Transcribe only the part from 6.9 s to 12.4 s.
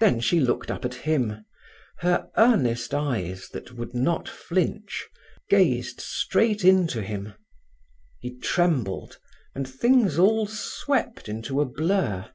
him. He trembled, and things all swept into a blur.